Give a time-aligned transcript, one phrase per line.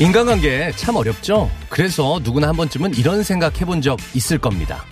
[0.00, 4.84] 인간관계 참 어렵죠 그래서 누구나 한 번쯤은 이런 생각 해본 적 있을 겁니다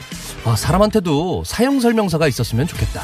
[0.44, 3.02] 아, 사람한테도 사용 설명서가 있었으면 좋겠다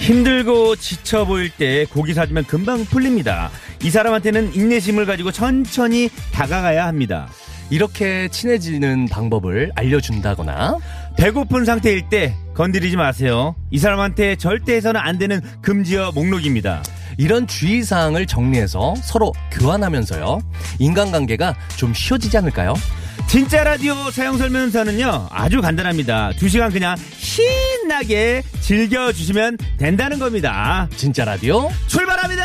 [0.00, 3.50] 힘들고 지쳐 보일 때 고기 사주면 금방 풀립니다.
[3.84, 7.28] 이 사람한테는 인내심을 가지고 천천히 다가가야 합니다.
[7.68, 10.78] 이렇게 친해지는 방법을 알려준다거나
[11.18, 13.54] 배고픈 상태일 때 건드리지 마세요.
[13.70, 16.82] 이 사람한테 절대 해서는 안 되는 금지어 목록입니다.
[17.20, 20.40] 이런 주의사항을 정리해서 서로 교환하면서요
[20.78, 22.72] 인간관계가 좀 쉬워지지 않을까요?
[23.28, 26.32] 진짜 라디오 사용 설명서는요 아주 간단합니다.
[26.38, 30.88] 두 시간 그냥 신나게 즐겨주시면 된다는 겁니다.
[30.96, 32.44] 진짜 라디오 출발합니다.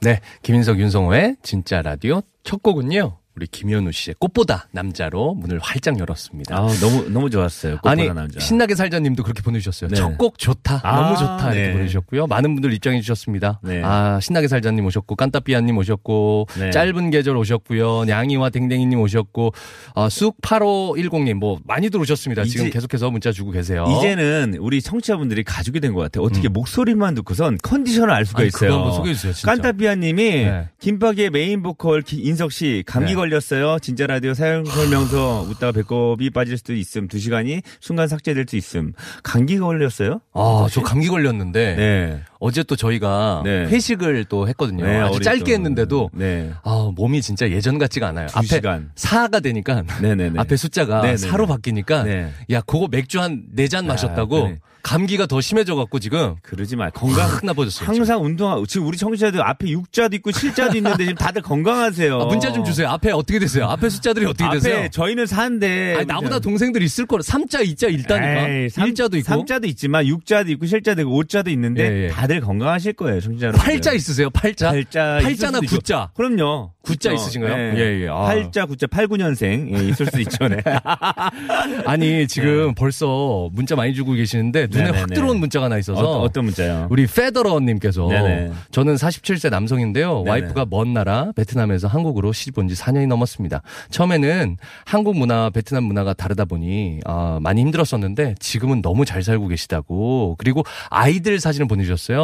[0.00, 6.56] 네 김인석 윤성호의 진짜 라디오 첫 곡은요 우리 김현우 씨의 꽃보다 남자로 문을 활짝 열었습니다
[6.56, 7.74] 아 너무 너무 좋았어요.
[7.74, 8.40] 꽃보다 아니 남자.
[8.40, 9.90] 신나게 살자님도 그렇게 보내주셨어요.
[9.90, 9.96] 네.
[9.96, 11.72] 첫곡 좋다, 아, 너무 좋다 이렇게 네.
[11.74, 12.26] 보내주셨고요.
[12.28, 13.60] 많은 분들 입장해 주셨습니다.
[13.62, 13.82] 네.
[13.84, 16.70] 아 신나게 살자님 오셨고 깐따삐아님 오셨고 네.
[16.70, 18.04] 짧은 계절 오셨고요.
[18.06, 19.52] 냥이와 댕댕이님 오셨고
[19.94, 22.44] 어, 쑥 8510님 뭐 많이들 오셨습니다.
[22.44, 23.84] 지금 이제- 계속해서 문자 주고 계세요.
[23.98, 26.24] 이제는 우리 청취자분들이 가족이 된 것 같아요.
[26.24, 28.42] 어떻게 목소리만 듣고선 컨디션을 알 수가 음.
[28.42, 28.70] 아니, 있어요.
[28.70, 29.32] 그거 한번 소개해 주세요.
[29.34, 29.52] 진짜.
[29.52, 30.68] 깐타피아님이 네.
[30.80, 33.14] 김밥의 메인 보컬 기- 인석 씨 감기 네.
[33.26, 33.78] 걸렸어요.
[33.80, 37.08] 진짜 라디오 사용 설명서 웃다가 배꼽이 빠질 수도 있음.
[37.08, 38.92] 두 시간이 순간 삭제될 수 있음.
[39.22, 40.20] 감기 걸렸어요?
[40.32, 42.22] 아, 저 감기 걸렸는데 네.
[42.38, 43.66] 어제 또 저희가 네.
[43.66, 44.84] 회식을 또 했거든요.
[44.84, 45.52] 네, 아주 어리 짧게 또.
[45.52, 46.50] 했는데도 네.
[46.64, 48.26] 아, 몸이 진짜 예전 같지가 않아요.
[48.28, 48.90] 두 앞에 시간.
[48.94, 50.38] 4가 되니까 네네네.
[50.38, 51.28] 앞에 숫자가 네네네.
[51.28, 52.30] 4로 바뀌니까 네.
[52.50, 54.58] 야, 그거 맥주 한 네 잔 마셨다고 그래.
[54.82, 56.92] 감기가 더 심해져 갖고 지금 그러지 말.
[56.92, 57.28] 건강.
[57.28, 57.88] 확 나빠졌어요.
[57.88, 62.20] 항상 운동하고 지금 우리 청취자들 앞에 6자도 있고 7자도 있는데 지금 다들 건강하세요.
[62.20, 62.86] 아, 문자 좀 주세요.
[62.90, 63.64] 앞에 어떻게 되세요?
[63.66, 64.88] 앞에 숫자들이 어떻게 앞에 되세요?
[64.90, 68.48] 저희는 4인데 아니, 나보다 동생들 있을 거라 3자, 2자 있다니까.
[68.48, 69.24] 에이, 삼- 1자도 있고.
[69.24, 72.08] 삼자도 있지만 6자도 있고 7자도 있고 5자도 있는데 예, 예.
[72.10, 73.64] 다들 건강하실 거예요, 청취자 여러분.
[73.64, 74.30] 8자 있으세요?
[74.30, 74.72] 8자?
[74.86, 76.08] 8자 8자나 9자.
[76.14, 76.72] 그럼요.
[76.82, 77.22] 구자 그렇죠.
[77.24, 77.76] 있으신가요?
[77.78, 78.08] 예, 예.
[78.08, 78.26] 아.
[78.28, 80.46] 8자, 9자, 8, 9년생 예, 있을 수 있죠.
[80.48, 80.58] 네.
[81.84, 85.14] 아니, 지금 벌써 문자 많이 주고 계시는데 눈에 확 네네네.
[85.14, 86.86] 들어온 문자가 하나 있어서 어, 어떤 문자요?
[86.90, 88.52] 우리 페더러님께서 네네.
[88.70, 90.18] 저는 47세 남성인데요.
[90.24, 90.30] 네네.
[90.30, 93.62] 와이프가 먼 나라 베트남에서 한국으로 시집 온 지 4년이 넘었습니다.
[93.90, 100.34] 처음에는 한국 문화, 베트남 문화가 다르다 보니 아, 많이 힘들었었는데 지금은 너무 잘 살고 계시다고.
[100.38, 102.15] 그리고 아이들 사진을 보내주셨어요.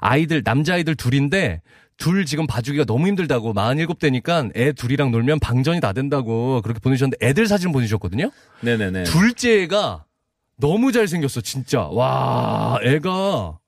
[0.00, 1.62] 아이들 남자아이들 둘인데
[1.98, 7.46] 둘 지금 봐주기가 너무 힘들다고 47대니까 애 둘이랑 놀면 방전이 다 된다고 그렇게 보내주셨는데 애들
[7.46, 8.30] 사진 보내주셨거든요.
[8.60, 9.04] 네네네.
[9.04, 10.04] 둘째가
[10.58, 11.82] 너무 잘생겼어, 진짜.
[11.82, 13.58] 와, 애가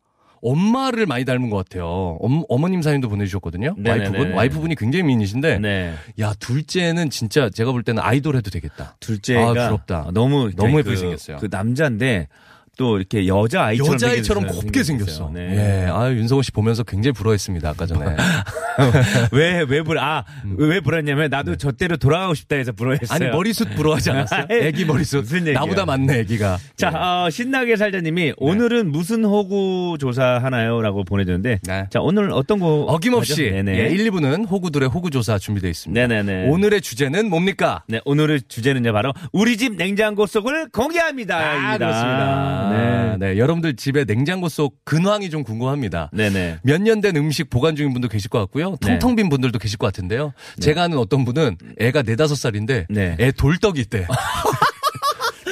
[0.40, 2.16] 엄마를 많이 닮은 것 같아요.
[2.20, 3.74] 엄, 어머 님 사진도 보내주셨거든요.
[3.76, 4.04] 네네네.
[4.08, 4.32] 와이프분.
[4.34, 5.58] 와이프분이 굉장히 미인이신데.
[5.58, 5.94] 네.
[6.20, 8.96] 야, 둘째는 진짜 제가 볼 때는 아이돌 해도 되겠다.
[9.00, 10.10] 둘째가 아, 부럽다.
[10.14, 11.36] 너무 너무 그- 예쁘게 생겼어요.
[11.38, 12.28] 그 남자인데
[12.78, 14.46] 또 이렇게 여자 아이처럼 여자아이처럼.
[14.46, 15.30] 곱게 생겼어.
[15.34, 15.84] 네.
[15.84, 15.90] 예.
[15.90, 18.06] 아, 윤성호 씨 보면서 굉장히 부러워했습니다, 아까 전에.
[19.32, 20.24] 왜, 왜 불, 아,
[20.56, 23.16] 왜 불었냐면 나도 저 때로 돌아가고 싶다 해서 불어했어요.
[23.16, 23.18] 음.
[23.18, 23.26] 네.
[23.26, 24.46] 아니, 머리숱 부러워하지 않았어요?
[24.62, 25.20] 애기 머리숱.
[25.22, 25.54] 무슨 얘기야.
[25.58, 26.56] 나보다 많네, 애기가.
[26.76, 30.80] 자, 어, 신나게 살자님이 오늘은 무슨 호구 조사 하나요?
[30.80, 31.58] 라고 보내줬는데.
[31.64, 31.86] 네.
[31.90, 32.84] 자, 오늘 어떤 거.
[32.88, 33.42] 어김없이.
[33.42, 36.06] 예, 1, 2부는 호구들의 호구 조사 준비되어 있습니다.
[36.06, 36.48] 네네네.
[36.48, 37.82] 오늘의 주제는 뭡니까?
[37.88, 41.36] 네, 오늘의 주제는요, 바로 우리 집 냉장고 속을 공개합니다.
[41.36, 41.78] 아, 입니다.
[41.78, 42.67] 그렇습니다.
[42.70, 43.16] 네.
[43.18, 43.38] 네.
[43.38, 46.10] 여러분들 집에 냉장고 속 근황이 좀 궁금합니다.
[46.12, 46.58] 네네.
[46.62, 48.76] 몇 년 된 음식 보관 중인 분도 계실 것 같고요.
[48.80, 48.98] 네.
[48.98, 50.32] 텅텅 빈 분들도 계실 것 같은데요.
[50.60, 53.16] 제가 아는 어떤 분은 애가 네다섯 살인데 네.
[53.20, 54.06] 애 돌떡이 있대.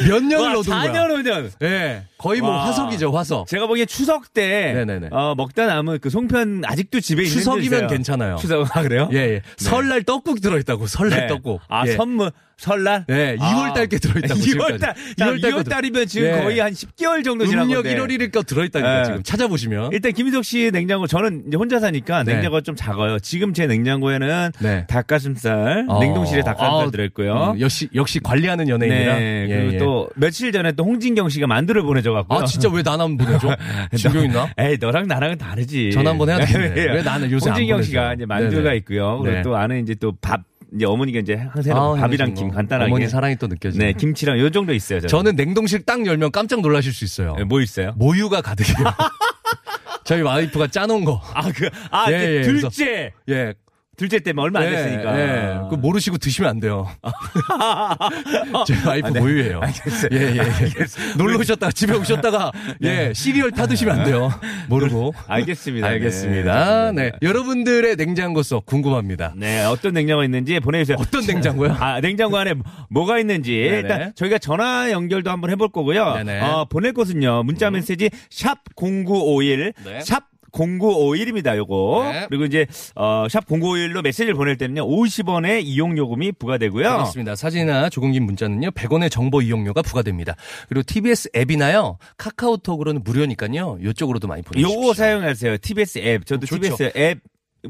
[0.08, 0.92] 몇 년을 와, 넣어둔 거야.
[0.92, 1.50] 4년, 5년.
[1.62, 2.04] 예.
[2.18, 2.66] 거의 뭐 와.
[2.66, 3.46] 화석이죠, 화석.
[3.46, 4.72] 제가 보기엔 추석 때.
[4.74, 5.08] 네네네.
[5.10, 8.36] 어, 먹다 남은 그 송편 아직도 집에 있는 추석이면 괜찮아요.
[8.36, 9.08] 추석, 아, 그래요?
[9.12, 9.42] 예, 예.
[9.56, 11.26] 설날 떡국 들어있다고, 설날 네.
[11.28, 11.62] 떡국.
[11.68, 11.92] 아, 예.
[11.96, 12.30] 선물.
[12.58, 13.04] 설날?
[13.06, 14.94] 네, 2월 달께 들어있다고 2월 달.
[15.16, 16.32] 자, 2월 2월 달이면 지금 예.
[16.40, 17.96] 거의 한 10개월 정도 지난 음력 건데.
[17.96, 19.04] 1월 1일까 들어있다니까 예.
[19.04, 19.90] 지금 찾아보시면.
[19.92, 22.34] 일단 김희석 씨 냉장고 저는 이제 혼자 사니까 네.
[22.34, 23.18] 냉장고가 좀 작아요.
[23.18, 24.86] 지금 제 냉장고에는 네.
[24.88, 26.00] 닭가슴살, 어.
[26.00, 27.52] 냉동실에 닭가슴살 아, 들어있고요.
[27.56, 29.14] 음, 역시 역시 관리하는 연예인이라.
[29.18, 29.46] 네.
[29.50, 29.78] 예, 그리고 예.
[29.78, 32.34] 또 며칠 전에 또 홍진경 씨가 만두를 보내줘갖고.
[32.34, 33.54] 아 진짜 왜 나만 보내줘?
[33.96, 34.48] 진경 있나?
[34.58, 35.90] 에이 너랑 나랑은 다르지.
[35.92, 36.74] 전화 한번 해야 되겠네.
[36.80, 36.84] 예.
[36.96, 37.82] 왜 나는 요새 안 홍진경?
[37.82, 38.72] 씨가 이제 만두가.
[38.74, 39.18] 있고요.
[39.18, 39.42] 그리고 네.
[39.42, 40.40] 또 안에 이제 또 밥.
[40.76, 42.56] 이제 어머니가 이제 항상 아, 밥이랑 김 거.
[42.56, 42.90] 간단하게.
[42.90, 43.86] 어머니 사랑이 또 느껴지네.
[43.86, 45.00] 네, 김치랑 요 정도 있어요.
[45.00, 45.08] 저는.
[45.08, 47.34] 저는 냉동실 딱 열면 깜짝 놀라실 수 있어요.
[47.36, 47.92] 네, 뭐 있어요?
[47.96, 48.76] 모유가 가득해요.
[50.04, 51.20] 저희 와이프가 짜놓은 거.
[51.34, 53.12] 아, 그, 아, 예, 예, 둘째.
[53.28, 53.54] 예.
[53.96, 55.20] 둘째 때문에 얼마 안 예, 됐으니까.
[55.20, 55.58] 예.
[55.64, 56.86] 그거 모르시고 드시면 안 돼요.
[58.66, 59.20] 제 와이프 아, 네.
[59.20, 59.60] 모유예요.
[59.60, 60.08] 알겠어요.
[60.12, 61.16] 예, 예, 예.
[61.16, 62.52] 놀러 오셨다가 집에 오셨다가
[62.82, 64.30] 예, 시리얼 타 드시면 안 돼요.
[64.68, 65.14] 모르고.
[65.26, 65.86] 알겠습니다.
[65.86, 66.92] 알겠습니다.
[66.92, 67.10] 네.
[67.10, 67.12] 네.
[67.22, 69.32] 여러분들의 냉장고 속 궁금합니다.
[69.36, 70.98] 네, 어떤 냉장고가 있는지 보내주세요.
[71.00, 71.76] 어떤 냉장고요?
[71.80, 72.54] 아, 냉장고 안에
[72.90, 73.54] 뭐가 있는지.
[73.54, 76.14] 일단 저희가 전화 연결도 한번 해볼 거고요.
[76.16, 76.40] 네네.
[76.42, 77.44] 어, 보낼 곳은요.
[77.44, 79.72] 문자 메시지 샵 0951.
[79.84, 80.00] 네.
[80.00, 80.24] 샵
[80.56, 82.10] 0951입니다, 요거.
[82.12, 82.26] 네.
[82.28, 86.82] 그리고 이제, 어, 샵 0951로 메시지를 보낼 때는요, 50원의 이용 요금이 부과되고요.
[86.88, 87.36] 그렇습니다.
[87.36, 90.36] 사진이나 조금 긴 문자는요, 100원의 정보 이용료가 부과됩니다.
[90.68, 94.82] 그리고 TBS 앱이나요, 카카오톡으로는 무료니까요, 이쪽으로도 많이 보내 주십시오.
[94.82, 95.58] 요거 사용하세요.
[95.58, 96.26] TBS 앱.
[96.26, 96.62] 저도 좋죠.
[96.62, 97.18] TBS 앱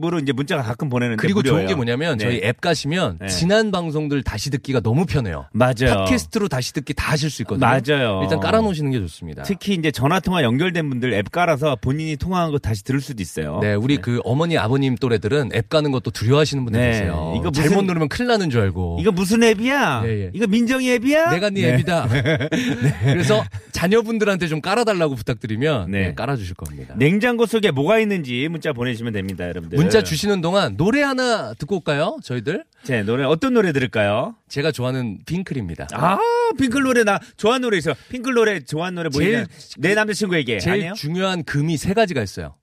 [0.05, 1.21] 으로 이제 문자가 가끔 보내는데.
[1.21, 1.69] 그리고 좋은 무료예요.
[1.69, 2.25] 게 뭐냐면 네.
[2.25, 3.27] 저희 앱 가시면 네.
[3.29, 5.47] 지난 방송들 다시 듣기가 너무 편해요.
[5.53, 6.05] 맞아요.
[6.05, 7.67] 팟캐스트로 다시 듣기 다 하실 수 있거든요.
[7.67, 8.21] 맞아요.
[8.23, 9.43] 일단 깔아 놓으시는 게 좋습니다.
[9.43, 13.59] 특히 이제 전화 통화 연결된 분들 앱 깔아서 본인이 통화한 거 다시 들을 수도 있어요.
[13.63, 16.91] 네, 우리 그 어머니 아버님 또래들은 앱 가는 것도 두려워하시는 분들 네.
[16.93, 17.35] 계세요.
[17.39, 18.99] 이거 무슨- 잘못 누르면 큰일 나는 줄 알고.
[19.01, 20.03] 이거 무슨 앱이야?
[20.07, 20.31] 예, 예.
[20.35, 21.31] 이거 민정이 앱이야?
[21.31, 22.09] 내가 네, 앱이다.
[22.09, 22.49] 네.
[23.05, 26.07] 그래서 자녀분들한테 좀 깔아달라고 부탁드리면 네.
[26.09, 26.95] 네, 깔아주실 겁니다.
[26.99, 29.79] 냉장고 속에 뭐가 있는지 문자 보내주시면 됩니다, 여러분들.
[29.87, 32.19] 문자 주시는 동안 노래 하나 듣고 올까요?
[32.25, 32.65] 저희들?
[32.83, 34.35] 제 노래 어떤 노래 들을까요?
[34.49, 35.87] 제가 좋아하는 핑클입니다.
[35.93, 36.19] 아,
[36.59, 37.95] 핑클 노래 나 좋아하는 노래 있어.
[38.09, 39.47] 핑클 노래 좋아하는 노래 뭐 제일- 있냐?
[39.79, 40.95] 내 남자친구에게 제일 아니에요?
[40.95, 42.57] 중요한 금이 세 가지가 있어요.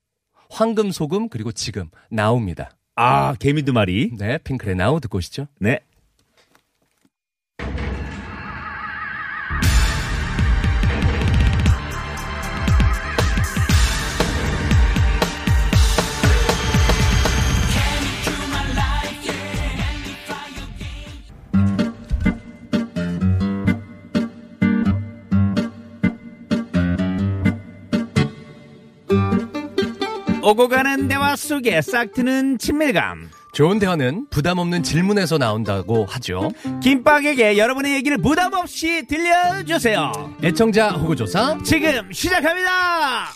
[0.49, 1.89] 황금, 소금, 그리고 지금.
[2.11, 2.71] 나옵니다.
[2.97, 4.11] 아, 개미 두 마리.
[4.17, 5.47] 네, 핑클의 나우 듣고 오시죠.
[5.61, 5.79] 네.
[30.53, 33.31] 오고 가는 대화 속에 싹 트는 친밀감.
[33.53, 36.51] 좋은 대화는 부담 없는 질문에서 나온다고 하죠.
[36.81, 40.35] 김밥에게 여러분의 얘기를 부담 없이 들려주세요.
[40.44, 41.57] 애청자 호구조사.
[41.63, 43.29] 지금 시작합니다.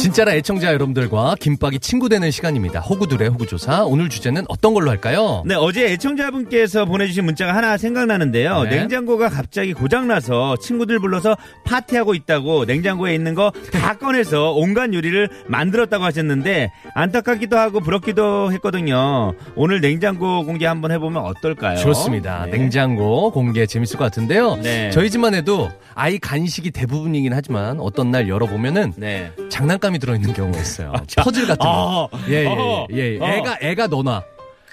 [0.00, 2.80] 진짜라 애청자 여러분들과 김밥이 친구 되는 시간입니다.
[2.80, 3.84] 호구들의 호구조사.
[3.84, 5.42] 오늘 주제는 어떤 걸로 할까요?
[5.44, 8.62] 네, 어제 애청자분께서 보내주신 문자가 하나 생각나는데요.
[8.62, 8.70] 네.
[8.76, 16.02] 냉장고가 갑자기 고장나서 친구들 불러서 파티하고 있다고 냉장고에 있는 거 다 꺼내서 온갖 요리를 만들었다고
[16.04, 19.34] 하셨는데 안타깝기도 하고 부럽기도 했거든요.
[19.54, 21.76] 오늘 냉장고 공개 한번 해보면 어떨까요?
[21.76, 22.46] 좋습니다.
[22.46, 22.52] 네.
[22.58, 24.56] 냉장고 공개 재밌을 것 같은데요.
[24.56, 24.90] 네.
[24.90, 29.30] 저희 집만 해도 아이 간식이 대부분이긴 하지만 어떤 날 열어보면은 네.
[29.90, 30.92] 장난감이 들어있는 경우가 있어요.
[31.18, 32.08] 퍼즐 같은 거.
[32.12, 33.18] 아, 예, 예, 어, 예, 예.
[33.18, 33.26] 어.
[33.26, 34.22] 애가, 애가 넣어놔.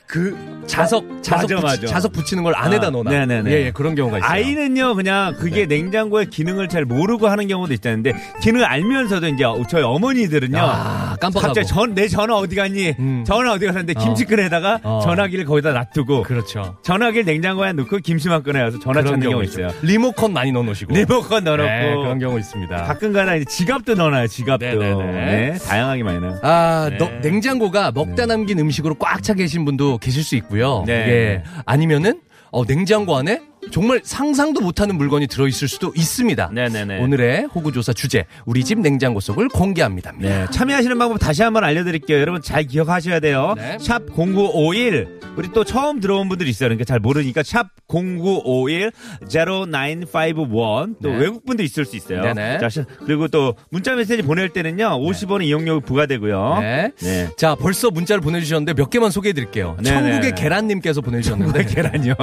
[0.07, 0.38] 그
[0.68, 1.88] 자석, 자석, 맞아, 붙이, 맞아.
[1.88, 3.12] 자석 붙이는 걸 안에다 아, 넣어놔.
[3.12, 3.51] 네네네.
[3.51, 4.30] 예, 예, 그런 경우가 있어요.
[4.30, 10.57] 아이는요, 그냥 그게 냉장고의 기능을 잘 모르고 하는 경우도 있다는데, 기능을 알면서도 이제 저희 어머니들은요,
[10.57, 11.39] 아, 깜빡하고.
[11.54, 12.95] 갑자기 전, 내 전화 어디 갔니?
[13.00, 13.24] 음.
[13.25, 14.00] 전화 어디 갔는데 어.
[14.04, 15.00] 김치끈에다가 어.
[15.04, 16.77] 전화기를 거기다 놔두고, 그렇죠.
[16.83, 19.69] 전화기를 냉장고에 넣고 김치만 꺼내와서 전화 찾는 경우 있어요.
[19.81, 20.94] 리모컨 많이 넣어놓으시고.
[20.94, 22.83] 리모컨 넣어놓고, 네, 그런 경우 있습니다.
[22.83, 24.66] 가끔가다 이제 지갑도 넣어놔요, 지갑도.
[24.66, 25.11] 네네네.
[25.52, 26.40] 네, 다양하게 많이 넣어요.
[26.44, 26.97] 아, 네.
[26.97, 30.83] 너- 냉장고가 먹다 남긴 음식으로 꽉 차 계신 분도 계실 수 있고요.
[30.85, 30.94] 네.
[30.94, 31.44] 예.
[31.66, 36.50] 아니면은 어, 냉장고 안에 정말 상상도 못하는 물건이 들어있을 수도 있습니다.
[36.54, 37.00] 네네네.
[37.00, 40.14] 오늘의 호구조사 주제 우리 집 냉장고 속을 공개합니다.
[40.19, 42.19] 네, 참여하시는 방법 다시 한번 알려드릴게요.
[42.19, 43.54] 여러분 잘 기억하셔야 돼요.
[43.57, 43.78] 네.
[43.80, 45.19] 샵 0951.
[45.38, 46.68] 우리 또 처음 들어온 분들이 있어요.
[46.68, 48.92] 그러니까 잘 모르니까 샵 0951
[49.30, 50.95] 0951.
[51.02, 51.18] 또 네.
[51.18, 52.21] 외국 분도 있을 수 있어요.
[52.21, 52.59] 네네.
[52.59, 55.00] 자, 시- 그리고 또 문자 메시지 보낼 때는요.
[55.00, 56.57] 50원의 이용료 부과되고요.
[56.62, 56.92] 네.
[57.02, 57.30] 네.
[57.38, 59.78] 자, 벌써 문자를 보내주셨는데 몇 개만 소개해드릴게요.
[59.83, 59.90] 네네.
[60.12, 61.66] 천국의 계란님께서 보내주셨는데.
[61.66, 62.14] 계란이요.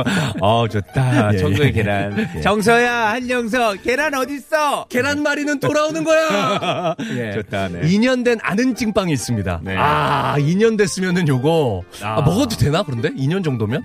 [0.41, 1.33] 어, 좋다.
[1.35, 1.73] 예, 천국의 예.
[1.73, 2.29] 계란.
[2.37, 2.41] 예.
[2.41, 4.87] 정서야, 한영서, 계란 어딨어?
[4.89, 6.95] 계란말이는 돌아오는 거야!
[7.17, 7.33] 예.
[7.33, 7.81] 좋다, 네.
[7.83, 9.61] 2년 된 아는 찐빵이 있습니다.
[9.63, 9.77] 네.
[9.79, 11.83] 아, 2년 됐으면은 요거.
[12.03, 12.23] 아, 아.
[12.23, 13.11] 먹어도 되나, 그런데?
[13.11, 13.83] 2년 정도면?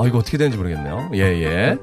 [0.00, 1.10] 아, 이거 어떻게 되는지 모르겠네요.
[1.14, 1.76] 예, 예.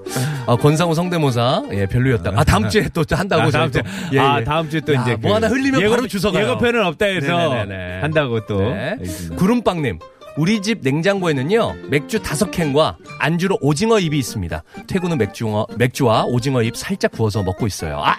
[0.48, 1.64] 아, 권상우 성대모사.
[1.74, 2.32] 예, 별로였다.
[2.34, 4.16] 아, 다음 주에 또 한다고 아, 다음 저희 주, 또.
[4.16, 4.44] 예, 아, 예.
[4.46, 6.44] 다음 주에 또 야, 이제 뭐 하나 흘리면 바로 주워가요.
[6.46, 8.00] 예고편은 없다 해서 네네네네.
[8.02, 8.60] 한다고 또.
[8.62, 8.96] 네.
[9.36, 10.00] 구름빵님.
[10.38, 14.64] 우리 집 냉장고에는요 맥주 다섯 캔과 안주로 오징어 잎이 있습니다.
[14.88, 18.02] 퇴근 후 맥주와 맥주와 오징어 잎 살짝 구워서 먹고 있어요.
[18.04, 18.16] 아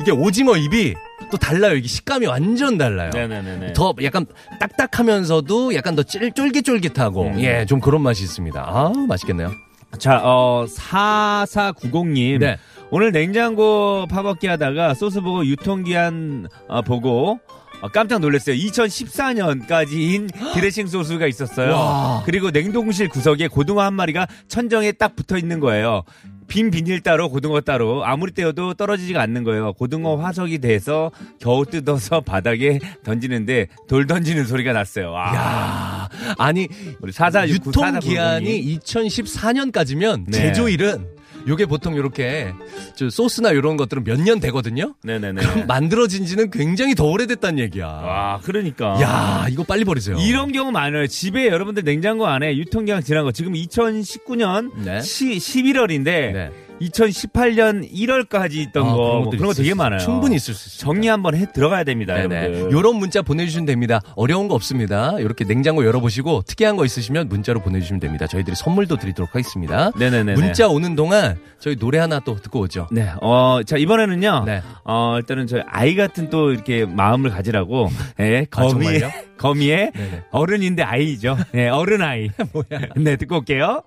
[0.00, 0.94] 이게 오징어 잎이
[1.30, 1.74] 또 달라요.
[1.76, 3.10] 이게 식감이 완전 달라요.
[3.12, 3.72] 네네네네.
[3.74, 4.26] 더 약간
[4.58, 7.40] 딱딱하면서도 약간 더 쫄- 쫄깃쫄깃하고 음.
[7.40, 8.60] 예좀 그런 맛이 있습니다.
[8.66, 9.50] 아 맛있겠네요.
[9.98, 12.38] 자, 어, 4490님.
[12.38, 12.56] 네.
[12.90, 17.38] 오늘 냉장고 파먹기 하다가 소스 보고 유통기한 어, 보고
[17.82, 18.56] 어, 깜짝 놀랐어요.
[18.56, 21.72] 2014년까지인 드레싱 소스가 있었어요.
[21.72, 22.22] 와.
[22.24, 26.04] 그리고 냉동실 구석에 고등어 한 마리가 천정에 딱 붙어 있는 거예요.
[26.46, 29.72] 빈 비닐 따로 고등어 따로 아무리 떼어도 떨어지지가 않는 거예요.
[29.72, 31.10] 고등어 화석이 돼서
[31.40, 35.10] 겨우 뜯어서 바닥에 던지는데 돌 던지는 소리가 났어요.
[35.10, 35.34] 와.
[35.34, 36.08] 야
[36.38, 36.68] 아니
[37.00, 40.38] 우리 사사 유통 기한이 2014년까지면 네.
[40.38, 42.52] 제조일은 요게 보통 요렇게
[42.94, 44.94] 저 소스나 이런 것들은 몇 년 되거든요.
[45.02, 45.40] 네네네.
[45.40, 47.86] 그럼 만들어진 지는 굉장히 더 오래됐다는 얘기야.
[47.86, 49.00] 와, 그러니까.
[49.02, 50.16] 야, 이거 빨리 버리세요.
[50.18, 51.06] 이런 경우 많아요.
[51.08, 54.98] 집에 여러분들 냉장고 안에 유통기한 지난 거 지금 2019년 네.
[55.00, 56.50] 11월인데 네.
[56.88, 59.98] 2018년 1월까지 있던 아, 거 그런 뭐 그런 거 되게 수- 많아요.
[60.00, 60.80] 충분히 있을 수 있어요.
[60.92, 62.70] 정리 한번 해 들어가야 됩니다, 네네.
[62.70, 64.00] 요런 문자 보내주시면 됩니다.
[64.16, 65.18] 어려운 거 없습니다.
[65.18, 68.26] 이렇게 냉장고 열어보시고 특이한 거 있으시면 문자로 보내주시면 됩니다.
[68.26, 69.90] 저희들이 선물도 드리도록 하겠습니다.
[69.98, 70.34] 네네네.
[70.34, 72.88] 문자 오는 동안 저희 노래 하나 또 듣고 오죠.
[72.90, 74.44] 네, 어, 자, 이번에는요.
[74.46, 74.62] 네.
[74.84, 77.88] 어, 일단은 저희 아이 같은 또 이렇게 마음을 가지라고,
[78.20, 79.12] 예, 거미의, 정말요?
[79.38, 80.22] 거미의 네네.
[80.30, 81.36] 어른인데 아이죠.
[81.52, 82.28] 네, 어른 아이.
[82.52, 82.80] 뭐야.
[82.96, 83.82] 네, 듣고 올게요.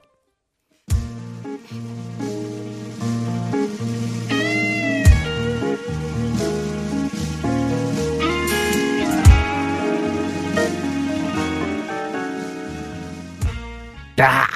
[14.17, 14.48] 야,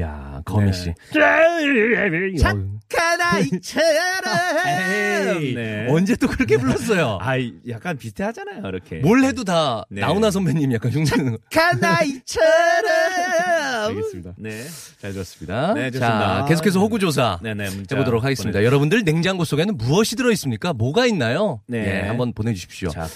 [0.00, 0.72] 야, 거미 네.
[0.72, 0.94] 씨.
[2.40, 3.84] 착한 아이처럼.
[5.54, 5.86] 네.
[5.90, 7.18] 언제 또 그렇게 불렀어요?
[7.20, 7.34] 아,
[7.68, 8.96] 약간 비슷하잖아요, 이렇게.
[9.00, 10.00] 뭘 해도 다 네.
[10.00, 11.38] 나훈아 선배님 약간 흉내내는 거.
[11.50, 12.46] 착한 아이처럼.
[13.88, 14.32] 알겠습니다.
[14.38, 14.64] 네.
[15.00, 15.74] 잘 들었습니다.
[15.74, 16.38] 네, 좋습니다.
[16.38, 18.52] 자, 계속해서 호구 조사 네네, 해보도록 하겠습니다.
[18.52, 18.64] 보내주세요.
[18.64, 20.72] 여러분들 냉장고 속에는 무엇이 들어 있습니까?
[20.72, 21.60] 뭐가 있나요?
[21.66, 22.02] 네.
[22.04, 22.88] 예, 한번 보내주십시오.
[22.88, 23.06] 자,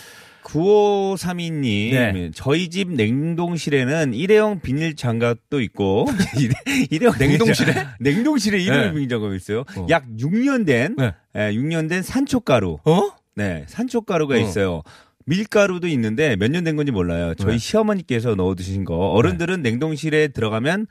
[0.46, 2.30] 9532님, 네.
[2.34, 6.06] 저희 집 냉동실에는 일회용 비닐 장갑도 있고,
[6.38, 7.74] 일회- 일회용 냉동실에?
[8.00, 8.92] 냉동실에 일회용 네.
[8.92, 9.60] 비닐 장갑이 있어요.
[9.76, 9.86] 어.
[9.90, 11.12] 약 6년 된, 네.
[11.34, 12.78] 예, 6년 된 산초가루.
[12.84, 13.10] 어?
[13.34, 14.38] 네, 산초가루가 어.
[14.38, 14.82] 있어요.
[15.28, 17.34] 밀가루도 있는데 몇 년 된 건지 몰라요.
[17.34, 17.58] 저희 네.
[17.58, 18.94] 시어머니께서 넣어 두신 거.
[18.94, 20.86] 어른들은 냉동실에 들어가면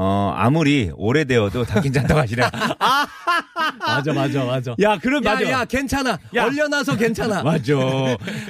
[0.00, 2.48] 어 아무리 오래되어도 다 괜찮다고 하시네요.
[3.80, 4.76] 맞아, 맞아, 맞아.
[4.80, 5.50] 야, 그럼 야, 맞아.
[5.50, 6.16] 야, 괜찮아.
[6.36, 6.44] 야.
[6.44, 7.42] 얼려놔서 괜찮아.
[7.44, 7.74] 맞아.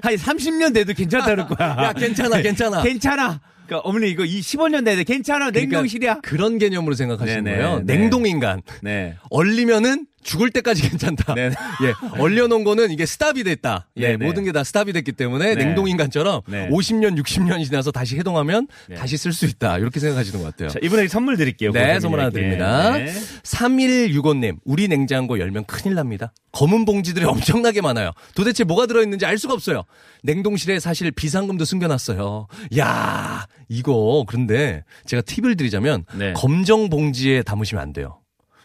[0.02, 1.70] 한 30년 돼도 괜찮다 그럴 거야.
[1.88, 2.82] 야, 괜찮아, 괜찮아.
[2.82, 3.40] 괜찮아.
[3.64, 5.50] 그러니까 어머니 이거 이 15년 돼도 괜찮아.
[5.50, 6.16] 냉동실이야.
[6.16, 7.82] 그러니까 그런 개념으로 생각하시는 네네, 거예요.
[7.82, 7.96] 네.
[7.96, 8.60] 냉동인간.
[8.82, 9.16] 네.
[9.30, 11.34] 얼리면은 죽을 때까지 괜찮다.
[11.34, 11.50] 네.
[11.84, 12.20] 예.
[12.20, 13.86] 얼려놓은 거는 이게 스탑이 됐다.
[13.96, 14.08] 예.
[14.08, 14.26] 네네.
[14.26, 15.64] 모든 게 다 스탑이 됐기 때문에 네.
[15.64, 16.68] 냉동인간처럼 네.
[16.70, 18.94] 50년, 60년이 지나서 다시 해동하면 네.
[18.96, 19.78] 다시 쓸 수 있다.
[19.78, 20.68] 이렇게 생각하시는 것 같아요.
[20.70, 21.70] 자, 이번에 선물 드릴게요.
[21.72, 22.00] 네.
[22.00, 22.96] 선물 하나 드립니다.
[22.98, 23.12] 네.
[23.42, 26.32] 3165님, 우리 냉장고 열면 큰일 납니다.
[26.52, 28.12] 검은 봉지들이 엄청나게 많아요.
[28.34, 29.84] 도대체 뭐가 들어있는지 알 수가 없어요.
[30.22, 32.48] 냉동실에 사실 비상금도 숨겨놨어요.
[32.78, 36.32] 야 이거, 그런데 제가 팁을 드리자면, 네.
[36.34, 38.17] 검정 봉지에 담으시면 안 돼요.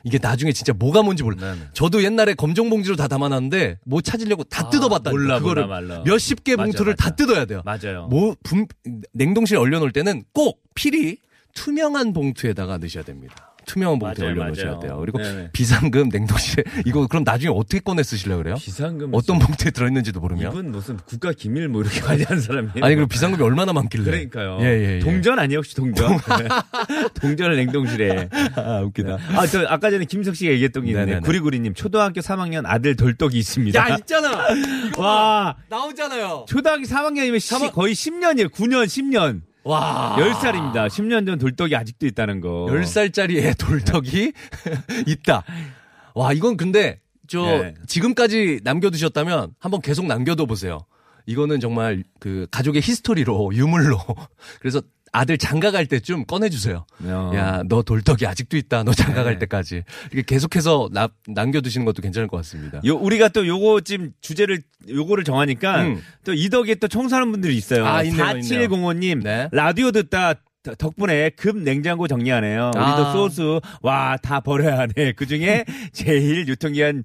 [0.03, 1.53] 이게 나중에 진짜 뭐가 뭔지 몰라.
[1.53, 1.67] 네, 네.
[1.73, 5.11] 저도 옛날에 검정 봉지로 다 담아놨는데, 뭐 찾으려고 다 아, 뜯어봤다.
[5.11, 5.65] 몰라, 그거를.
[6.05, 7.09] 몇십 개 맞아, 봉투를 맞아.
[7.09, 7.61] 다 뜯어야 돼요.
[7.63, 8.07] 맞아요.
[8.09, 8.67] 뭐, 분,
[9.13, 11.17] 냉동실에 얼려놓을 때는 꼭 필히
[11.53, 13.52] 투명한 봉투에다가 넣으셔야 됩니다.
[13.65, 14.79] 투명한 봉투에 맞아요, 올려놓으셔야 맞아요.
[14.79, 14.97] 돼요.
[14.99, 15.49] 그리고 네네.
[15.53, 18.55] 비상금 냉동실에 이거 그럼 나중에 어떻게 꺼내 쓰시려고 그래요?
[18.55, 20.51] 비상금 어떤 봉투에 들어있는지도 모르면.
[20.51, 22.73] 이분 무슨 국가 기밀 뭐 이렇게 관리하는 사람이에요.
[22.83, 24.03] 아니 그리고 비상금이 얼마나 많길래?
[24.03, 24.57] 그러니까요.
[24.61, 24.99] 예, 예, 예.
[24.99, 26.17] 동전 아니에요 혹시 동전?
[27.19, 28.29] 동전을 냉동실에.
[28.55, 29.17] 아 웃기다.
[29.35, 31.05] 아, 저 아까 전에 김석 씨가 얘기했던 게 있네.
[31.05, 31.19] 네네네.
[31.21, 33.79] 구리구리님 초등학교 3학년 아들 돌떡이 있습니다.
[33.79, 34.47] 야 있잖아.
[34.97, 36.45] 와 나오잖아요.
[36.47, 38.49] 초등학교 3학년이면 삼학- 거의 10년이에요.
[38.49, 39.41] 9년, 10년.
[39.63, 40.15] 와.
[40.19, 40.87] 10살입니다.
[40.87, 42.67] 10년 전 돌떡이 아직도 있다는 거.
[42.69, 44.33] 10살짜리 애 돌떡이
[45.07, 45.43] 있다.
[46.15, 47.73] 와, 이건 근데 저 네.
[47.87, 50.79] 지금까지 남겨두셨다면 한번 계속 남겨둬 보세요.
[51.25, 53.97] 이거는 정말 그 가족의 히스토리로 유물로
[54.59, 54.81] 그래서
[55.15, 56.85] 아들 장가 갈 때쯤 꺼내주세요.
[57.05, 57.31] 어.
[57.35, 58.83] 야, 너 돌떡이 아직도 있다.
[58.83, 59.23] 너 장가 네.
[59.23, 62.81] 갈 때까지 이렇게 계속해서 나, 남겨두시는 것도 괜찮을 것 같습니다.
[62.85, 66.01] 요, 우리가 또 요거 지금 주제를, 요거를 정하니까 음.
[66.25, 67.85] 또 이 덕에 또 청소하는 분들이 있어요.
[67.85, 69.23] 아, 있네요, 4705님.
[69.23, 69.47] 네.
[69.51, 72.71] 라디오 듣다 덕- 덕분에 급 냉장고 정리하네요.
[72.73, 73.11] 우리도 아.
[73.13, 75.11] 소스, 와, 다 버려야 하네.
[75.15, 77.03] 그 중에 제일 유통기한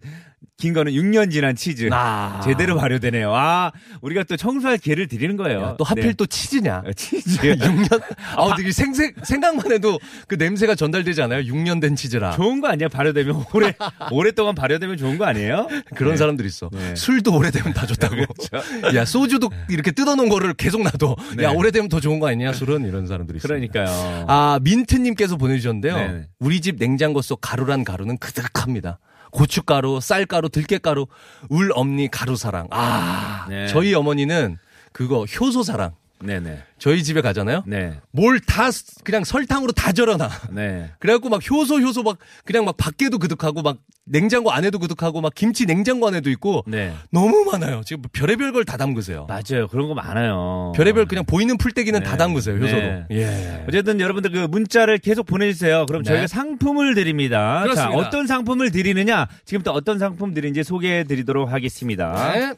[0.58, 1.88] 긴 거는 6년 지난 치즈.
[1.92, 2.40] 아.
[2.42, 3.32] 제대로 발효되네요.
[3.32, 5.62] 아, 우리가 또 청소할 기회를 드리는 거예요.
[5.62, 6.12] 야, 또 하필 네.
[6.14, 6.82] 또 치즈냐?
[6.84, 7.38] 어, 치즈.
[7.38, 8.02] 6년
[8.36, 11.42] 아 되게 생생 생각만 해도 그 냄새가 전달되지 않아요?
[11.42, 12.32] 6년 된 치즈라.
[12.32, 12.88] 좋은 거 아니야?
[12.88, 13.72] 발효되면 오래
[14.10, 15.68] 오랫동안 발효되면 좋은 거 아니에요?
[15.94, 16.16] 그런 네.
[16.16, 16.68] 사람들 있어.
[16.72, 16.96] 네.
[16.96, 18.16] 술도 오래되면 다 좋다고.
[18.96, 21.14] 야 소주도 이렇게 뜯어놓은 거를 계속 놔둬.
[21.36, 21.44] 네.
[21.44, 23.46] 야 오래되면 더 좋은 거 아니냐 술은 이런 사람들이 있어.
[23.46, 24.24] 그러니까요.
[24.26, 25.94] 아 민트님께서 보내주셨는데요.
[25.96, 26.26] 네.
[26.40, 28.98] 우리 집 냉장고 속 가루란 가루는 그득합니다.
[29.30, 31.06] 고춧가루, 쌀가루, 들깨가루,
[31.49, 32.68] 울 엄니 가루사랑.
[32.70, 33.66] 아 네.
[33.68, 34.58] 저희 어머니는
[34.92, 35.94] 그거 효소사랑.
[36.25, 36.58] 네네.
[36.78, 37.62] 저희 집에 가잖아요.
[37.66, 37.94] 네.
[38.10, 38.70] 뭘 다
[39.04, 40.28] 그냥 설탕으로 다 절여놔.
[40.50, 40.90] 네.
[41.00, 45.66] 그래갖고 막 효소 효소 막 그냥 막 밖에도 그득하고 막 냉장고 안에도 그득하고 막 김치
[45.66, 46.94] 냉장고 안에도 있고 네.
[47.10, 47.82] 너무 많아요.
[47.84, 49.26] 지금 별의별 걸 다 담그세요.
[49.28, 49.66] 맞아요.
[49.68, 50.72] 그런 거 많아요.
[50.76, 52.16] 별의별 그냥 보이는 풀떼기는 다 네.
[52.16, 52.80] 담그세요 효소로.
[52.80, 53.04] 네.
[53.12, 53.64] 예.
[53.68, 55.87] 어쨌든 여러분들 그 문자를 계속 보내주세요.
[55.87, 56.08] 그럼 네.
[56.10, 57.60] 저희가 상품을 드립니다.
[57.62, 57.90] 그렇습니다.
[57.92, 59.26] 자, 어떤 상품을 드리느냐?
[59.44, 62.32] 지금부터 어떤 상품 드리는지 소개해 드리도록 하겠습니다.
[62.32, 62.54] 네.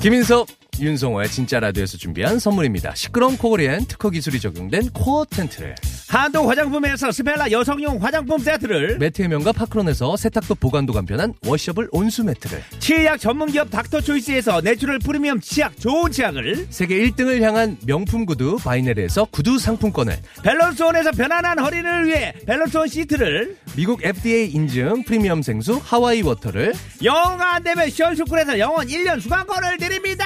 [0.00, 0.46] 김인석,
[0.80, 2.94] 윤성호의 진짜 라디오에서 준비한 선물입니다.
[2.94, 5.74] 시끄러운 코골이엔 특허 기술이 적용된 코어 텐트를
[6.08, 12.62] 한도 화장품에서 스펠라 여성용 화장품 세트를 매트의 명가 파크론에서 세탁도 보관도 간편한 washable 온수 매트를
[12.78, 19.58] 치약 전문기업 닥터초이스에서 natural 프리미엄 치약 좋은 치약을 세계 1등을 향한 명품 구두 바이네르에서 구두
[19.58, 26.72] 상품권을 밸런스온에서 편안한 허리를 위해 밸런스온 시트를 미국 FDA 인증 프리미엄 생수 하와이 워터를
[27.04, 30.24] 영어가 안 되면 시원스쿨에서 영어 1년 수강권을 드립니다.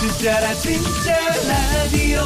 [0.00, 1.16] 진짜라 진짜
[1.48, 2.22] 라디오.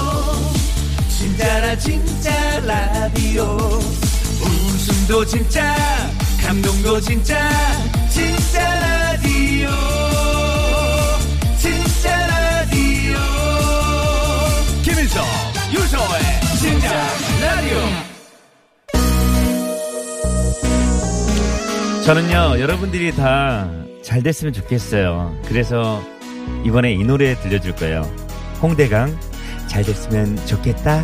[1.09, 3.45] 진짜라 진짜 라디오.
[4.43, 5.75] 웃음도 진짜
[6.45, 7.49] 감동도 진짜
[8.11, 9.71] 진짜 라디오.
[11.59, 13.15] 진짜 라디오.
[14.83, 15.25] 김일성
[15.73, 17.07] 유소의 진짜
[17.41, 17.79] 라디오.
[22.05, 25.35] 저는요 여러분들이 다 잘 됐으면 좋겠어요.
[25.47, 26.03] 그래서
[26.65, 28.03] 이번에 이 노래 들려줄 거예요.
[28.63, 29.19] 홍대강
[29.69, 31.03] 잘 됐으면 좋겠다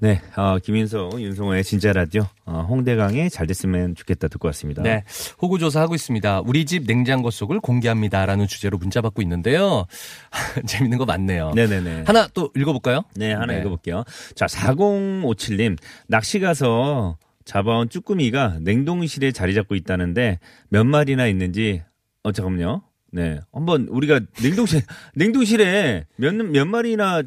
[0.00, 4.80] 네, 어, 김인성, 윤성호의 진짜 라디오, 어, 홍대강의 잘 됐으면 좋겠다 듣고 왔습니다.
[4.82, 5.02] 네,
[5.42, 6.42] 호구 조사 하고 있습니다.
[6.42, 9.86] 우리 집 냉장고 속을 공개합니다라는 주제로 문자 받고 있는데요.
[10.66, 11.50] 재밌는 거 많네요.
[11.50, 12.04] 네네네.
[12.06, 13.02] 하나 또 읽어볼까요?
[13.16, 13.58] 네, 하나 네.
[13.58, 14.04] 읽어볼게요.
[14.36, 15.76] 자, 4057님,
[16.06, 21.82] 낚시 가서 잡아온 쭈꾸미가 냉동실에 자리 잡고 있다는데 몇 마리나 있는지,
[22.22, 22.82] 어, 잠깐만요.
[23.10, 23.40] 네.
[23.52, 24.82] 한번 우리가 냉동실,
[25.16, 27.22] 냉동실에 몇, 몇 마리나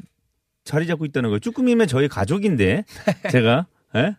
[0.64, 1.40] 자리 잡고 있다는 거예요.
[1.40, 2.84] 쭈꾸미면 저희 가족인데,
[3.32, 4.16] 제가, 예?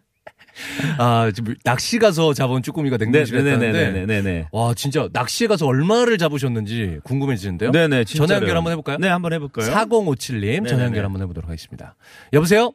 [0.99, 3.73] 아, 지금 낚시 가서 잡은 쭈꾸미가 냉동실에 있다는데.
[3.73, 4.49] 네네네네네.
[4.53, 7.71] 와, 진짜 낚시에 가서 얼마를 잡으셨는지 궁금해지는데요.
[7.71, 8.05] 네네.
[8.05, 8.99] 전화 연결 한번 해볼까요?
[8.99, 9.71] 네, 한번 해볼까요?
[9.71, 10.85] 4057님 전화.
[10.85, 11.97] 연결 한번 해보도록 하겠습니다.
[12.33, 12.73] 여보세요?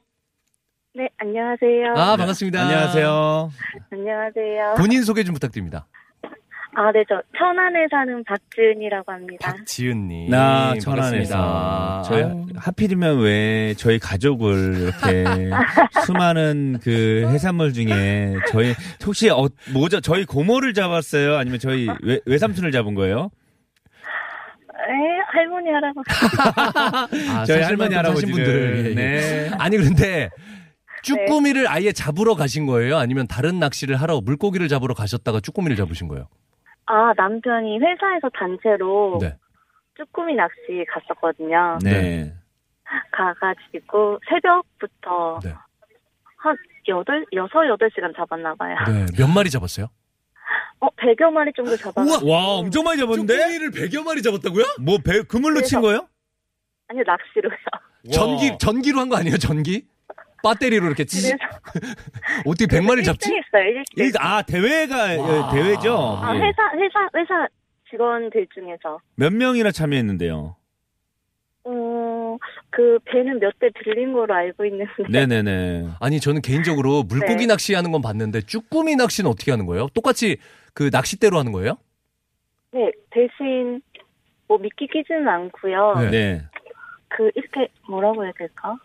[0.95, 1.93] 네, 안녕하세요.
[1.95, 2.59] 아, 반갑습니다.
[2.63, 3.51] 안녕하세요.
[3.91, 4.75] 안녕하세요.
[4.77, 5.87] 본인 소개 좀 부탁드립니다.
[6.79, 9.51] 아, 네, 저 천안에 사는 박지은이라고 합니다.
[9.51, 10.29] 박지은님.
[10.29, 10.83] 나 반갑습니다.
[10.83, 12.23] 천안에서 저희.
[12.55, 15.25] 하필이면 왜 저희 가족을 이렇게
[16.05, 20.01] 수많은 그 해산물 중에 저희 혹시 어, 뭐죠?
[20.01, 21.37] 저희 고모를 잡았어요?
[21.37, 23.31] 아니면 저희 외, 외삼촌을 잡은 거예요?
[24.79, 27.31] 에, 할머니, 할아버지.
[27.31, 28.31] 아, 저희 할머니 또 사신 할아버지들.
[28.33, 28.85] 분들.
[28.85, 28.93] 예, 예.
[28.93, 29.49] 네.
[29.57, 30.29] 아니 그런데
[31.01, 32.97] 쭈꾸미를 아예 잡으러 가신 거예요?
[32.97, 36.27] 아니면 다른 낚시를 하러 물고기를 잡으러 가셨다가 쭈꾸미를 잡으신 거예요?
[36.87, 39.37] 아, 남편이 회사에서 단체로 네.
[39.97, 41.79] 쭈꾸미 낚시 갔었거든요.
[41.83, 42.33] 네.
[43.11, 45.53] 가가지고 새벽부터 네.
[46.37, 46.55] 한
[46.87, 48.75] 여덟, 여섯, 여덟 시간 잡았나 봐요.
[48.87, 49.05] 네.
[49.17, 49.87] 몇 마리 잡았어요?
[50.79, 52.31] 어, 100여 마리 정도 잡아가지고.
[52.31, 53.35] 와, 엄청 많이 잡았는데?
[53.35, 54.63] 쭈꾸미를 100여 마리 잡았다고요?
[54.79, 56.07] 뭐 배, 그물로 친 거예요?
[56.87, 57.57] 아니요, 낚시로요.
[58.13, 59.37] 전기 전기로 한 거 아니에요?
[59.37, 59.85] 전기?
[60.43, 61.37] 배터리로 이렇게 찌 그래서
[62.45, 63.29] 어떻게 100마리 잡지?
[63.29, 64.05] 1등 했어요, 1등.
[64.05, 65.51] 일- 아, 대회가 와.
[65.51, 66.19] 대회죠.
[66.21, 66.39] 아, 예.
[66.39, 67.47] 회사, 회사, 회사
[67.89, 68.99] 직원들 중에서.
[69.15, 70.55] 몇 명이나 참여했는데요?
[71.63, 72.37] 어,
[72.69, 74.91] 그 배는 몇 대 들린 거로 알고 있는데.
[75.09, 75.89] 네네네.
[75.99, 77.45] 아니 저는 개인적으로 물고기 네.
[77.47, 79.87] 낚시하는 건 봤는데 쭈꾸미 낚시는 어떻게 하는 거예요?
[79.93, 80.37] 똑같이
[80.73, 81.77] 그 낚싯대로 하는 거예요?
[82.71, 83.81] 네, 대신
[84.47, 85.95] 뭐 미끼 끼지는 않고요.
[86.01, 86.09] 네.
[86.11, 86.43] 네.
[87.09, 88.77] 그 이렇게 뭐라고 해야 될까?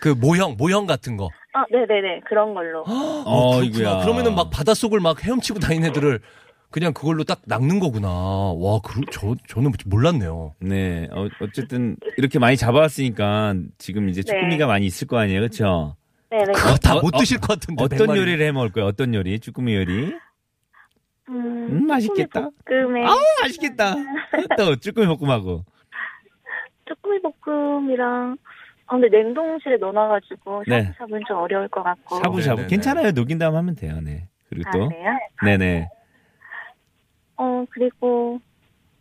[0.00, 1.28] 그 모형 모형 같은 거.
[1.54, 2.82] 아, 네네네 그런 걸로.
[2.82, 2.84] 어,
[3.60, 3.64] 그렇구나.
[3.64, 3.98] 이구야.
[4.04, 6.20] 그러면은 막 바닷속을 막 헤엄치고 다니는 애들을
[6.70, 8.08] 그냥 그걸로 딱 낚는 거구나.
[8.08, 10.54] 와, 그, 저, 저는 몰랐네요.
[10.60, 14.32] 네, 어, 어쨌든 이렇게 많이 잡아왔으니까 지금 이제 네.
[14.32, 15.96] 쭈꾸미가 많이 있을 거 아니에요, 그렇죠?
[16.30, 16.52] 네네.
[16.52, 17.82] 그거 다 어, 못 어, 드실 것 같은데.
[17.82, 18.20] 어떤 백마리.
[18.20, 18.86] 요리를 해 먹을 거예요?
[18.86, 19.40] 어떤 요리?
[19.40, 20.12] 쭈꾸미 요리?
[21.30, 22.50] 음, 음, 맛있겠다.
[22.68, 23.94] 쭈꾸미 볶음에 아우 맛있겠다.
[24.58, 25.64] 또 쭈꾸미 볶음하고.
[26.86, 28.36] 쭈꾸미 볶음이랑
[28.88, 30.84] 아, 근데 냉동실에 넣어놔가지고 네.
[30.84, 32.16] 샤브샤브는 좀 어려울 것 같고.
[32.16, 32.66] 샤브샤브 네네네.
[32.68, 33.10] 괜찮아요.
[33.12, 34.00] 녹인 다음 하면 돼요.
[34.00, 34.28] 네.
[34.48, 35.18] 그리고 아, 또 그래요?
[35.44, 35.88] 네네
[37.36, 38.40] 어 그리고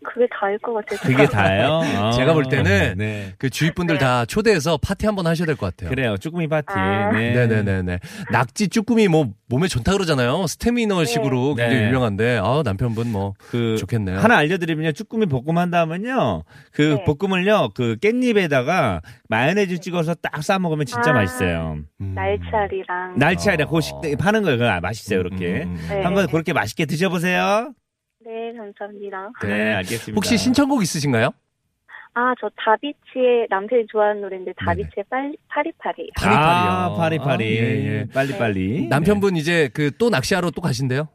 [0.06, 1.00] 그게 다일 것 같아요.
[1.02, 1.82] 그게 다예요.
[2.00, 2.12] 어.
[2.12, 3.34] 제가 볼 때는 네.
[3.38, 4.00] 그 주위 분들 네.
[4.00, 5.90] 다 초대해서 파티 한번 하셔야 될 것 같아요.
[5.90, 6.16] 그래요.
[6.18, 6.68] 쭈꾸미 파티.
[6.70, 7.12] 아.
[7.12, 7.34] 네.
[7.34, 8.00] 네네네네.
[8.32, 10.46] 낙지 쭈꾸미 뭐 몸에 좋다 그러잖아요.
[10.48, 11.64] 스태미너식으로 네.
[11.64, 11.88] 굉장히 네.
[11.88, 14.20] 유명한데, 아 남편분 뭐 그 좋겠네요.
[14.20, 14.92] 하나 알려드리면요.
[14.92, 16.44] 쭈꾸미 볶음 한 다음은요.
[16.72, 17.06] 그 네.
[17.06, 17.70] 볶음을요.
[17.74, 21.14] 그 깻잎에다가 마요네즈 찍어서 딱 싸 먹으면 진짜 아.
[21.14, 21.78] 맛있어요.
[22.02, 22.14] 음.
[22.16, 23.16] 날차리랑.
[23.18, 23.72] 날치알이랑 어.
[23.72, 24.58] 그 식당에 파는 거예요.
[24.60, 25.20] 그거 맛있어요.
[25.24, 25.64] 그렇게.
[25.64, 25.88] 음, 음, 음.
[25.90, 26.04] 네.
[26.04, 27.74] 한번 그렇게 맛있게 드셔보세요.
[28.28, 29.30] 네 감사합니다.
[29.44, 30.16] 네, 알겠습니다.
[30.18, 31.30] 혹시 신청곡 있으신가요?
[32.13, 36.10] 아 저 다비치의 남편이 좋아하는 노래인데 다비치의 빨리 파리파리.
[36.20, 36.98] 아, 파리파리요.
[36.98, 37.46] 파리파리.
[37.46, 38.08] 아, 예, 예.
[38.13, 38.88] 빨리빨리.
[38.90, 41.08] 남편분 이제 그 또 낚시하러 또 가신대요?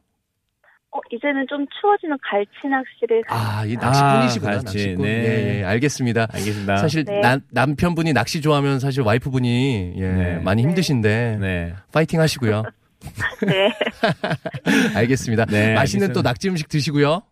[0.95, 3.23] 어 이제는 좀 추워지는 갈치 낚시를.
[3.29, 4.53] 아, 이 아, 낚시꾼이시구나.
[4.53, 5.05] 같이, 낚시꾼.
[5.05, 5.11] 네.
[5.11, 6.27] 예, 예, 알겠습니다.
[6.29, 6.39] 네.
[6.39, 6.77] 알겠습니다.
[6.77, 7.21] 사실 네.
[7.21, 10.39] 나- 남편분이 낚시 좋아하면 사실 와이프분이 예, 네.
[10.39, 11.75] 많이 힘드신데 네.
[11.93, 12.63] 파이팅 하시고요.
[13.47, 13.73] 네.
[14.95, 15.45] 알겠습니다.
[15.47, 16.13] 네, 맛있는 알겠습니다.
[16.13, 17.23] 또 낙지 음식 드시고요.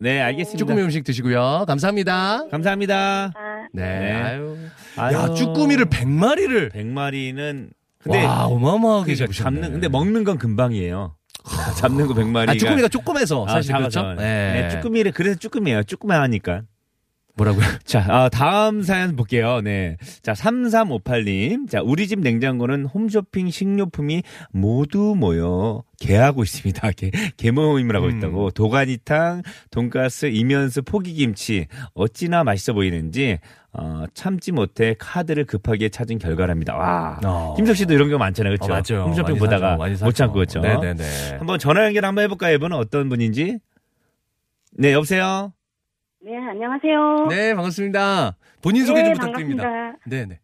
[0.00, 0.58] 네, 알겠습니다.
[0.58, 1.64] 쭈꾸미 음식 드시고요.
[1.66, 2.48] 감사합니다.
[2.50, 3.32] 감사합니다.
[3.34, 3.82] 아, 네.
[3.82, 4.12] 네.
[4.12, 4.56] 아유.
[4.96, 5.14] 아유.
[5.16, 9.60] 야, 쭈꾸미를 100마리를 100마리는 근데 와, 어마어마하게 그러니까 잡으셨네.
[9.60, 11.16] 잡는 근데 먹는 건 금방이에요.
[11.78, 14.14] 잡는 거 100마리가 아, 쭈꾸미가 조그매서 사실 그렇죠?
[14.14, 14.68] 네.
[14.70, 15.82] 쭈꾸미를 그래서 쭈꾸미예요.
[15.84, 16.62] 쭈꾸미 하니까.
[17.38, 17.64] 뭐라고요?
[17.84, 19.60] 자, 아, 다음 사연 볼게요.
[19.62, 19.96] 네.
[20.22, 21.70] 자, 3358님.
[21.70, 26.92] 자, 우리 집 냉장고는 홈쇼핑 식료품이 모두 모여 개하고 있습니다.
[26.98, 28.18] 개, 개 모임을 하고 음.
[28.18, 28.50] 있다고.
[28.50, 31.66] 도가니탕, 돈가스, 이면수, 포기김치.
[31.94, 33.38] 어찌나 맛있어 보이는지,
[33.72, 36.76] 어, 참지 못해 카드를 급하게 찾은 결과랍니다.
[36.76, 37.20] 와.
[37.24, 37.54] 어.
[37.56, 38.54] 김석 씨도 이런 경우 많잖아요.
[38.54, 38.72] 어, 그렇죠?
[38.72, 39.02] 맞죠.
[39.08, 40.04] 홈쇼핑 보다가 사죠.
[40.04, 40.14] 못.
[40.14, 40.60] 참고 그렇죠?
[40.60, 41.36] 네네네.
[41.38, 42.54] 한번 전화 연결 한번 해볼까요?
[42.56, 43.58] 이분은 어떤 분인지?
[44.72, 45.52] 네, 여보세요?
[46.28, 47.26] 네, 안녕하세요.
[47.30, 48.36] 네, 반갑습니다.
[48.62, 49.62] 본인 소개 좀 네, 부탁드립니다.
[49.62, 49.98] 반갑습니다.
[50.04, 50.40] 네네.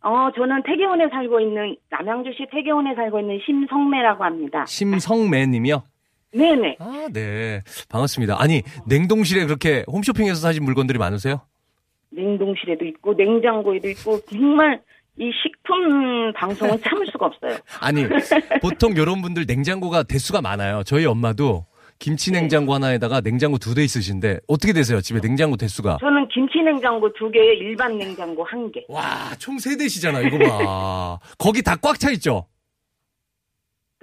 [0.00, 4.64] 어, 저는 태계원에 살고 있는, 남양주시 태계원에 살고 있는 심성매라고 합니다.
[4.66, 5.82] 심성매 님이요?
[6.32, 6.76] 네 네.
[6.78, 7.62] 아, 네.
[7.90, 8.36] 반갑습니다.
[8.40, 11.42] 아니, 냉동실에 그렇게 홈쇼핑에서 사신 물건들이 많으세요?
[12.10, 14.80] 냉동실에도 있고, 냉장고에도 있고, 정말
[15.18, 17.58] 이 식품 방송은 참을 수가 없어요.
[17.80, 18.06] 아니,
[18.62, 20.82] 보통 이런 분들 냉장고가 대수가 많아요.
[20.84, 21.66] 저희 엄마도
[21.98, 22.40] 김치 네.
[22.40, 25.00] 냉장고 하나에다가 냉장고 두 대 있으신데 어떻게 되세요?
[25.00, 25.98] 집에 냉장고 대수가?
[26.00, 28.84] 저는 김치 냉장고 두 개에 일반 냉장고 한 개.
[28.88, 30.20] 와, 총 세 대시잖아.
[30.22, 31.18] 이거 봐.
[31.38, 32.46] 거기 다 꽉 차 있죠?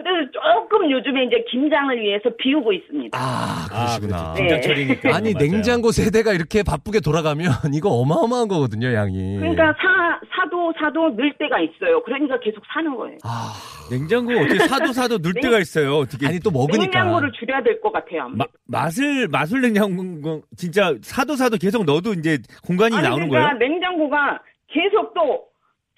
[0.03, 3.17] 그래서 조금 요즘에 이제 김장을 위해서 비우고 있습니다.
[3.19, 4.33] 아, 그러시구나.
[4.33, 4.41] 그렇죠.
[4.41, 5.15] 김장철이니까.
[5.15, 5.45] 아니, 맞아요.
[5.51, 9.37] 냉장고 세 대가 이렇게 바쁘게 돌아가면 이거 어마어마한 거거든요, 양이.
[9.39, 12.01] 그러니까 사, 사도 사도 늘 때가 있어요.
[12.03, 13.17] 그러니까 계속 사는 거예요.
[13.23, 13.53] 아,
[13.89, 15.97] 냉장고 어떻게 사도 사도 넣을 때가 있어요.
[15.97, 16.27] 어떻게.
[16.27, 16.77] 아니 또 먹으니까.
[16.83, 18.29] 냉장고를 줄여야 될 것 같아요.
[18.29, 23.69] 마, 맛을 마술 냉장고 진짜 사도 사도 계속 넣어도 이제 공간이 아니, 나오는 그러니까 거예요?
[23.71, 25.50] 냉장고가 계속 또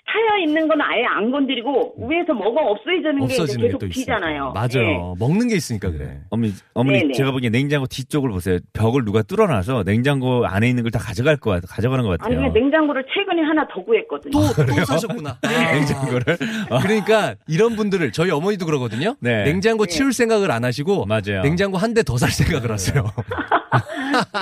[0.05, 3.89] 타여 있는 건 아예 안 건드리고 위에서 뭐가 없어지는 게 이제 없어지는 게 계속.
[3.89, 4.51] 비잖아요.
[4.53, 5.15] 맞아요.
[5.15, 5.19] 예.
[5.19, 6.19] 먹는 게 있으니까 그래.
[6.29, 7.13] 어머니, 어머니 네네.
[7.13, 8.59] 제가 보기엔 냉장고 뒤쪽을 보세요.
[8.73, 12.41] 벽을 누가 뚫어놔서 냉장고 안에 있는 걸 다 가져갈 것 같, 가져가는 것 아니 같아요.
[12.51, 14.31] 근데 냉장고를 최근에 하나 더 구했거든요.
[14.31, 15.37] 또, 또 사셨구나.
[15.73, 16.37] 냉장고를.
[16.69, 19.15] 어, 그러니까 이런 분들을 저희 어머니도 그러거든요.
[19.19, 19.43] 네.
[19.45, 21.41] 냉장고 치울 생각을 안 하시고 맞아요.
[21.43, 23.03] 냉장고 한 대 더 살 생각을 하세요.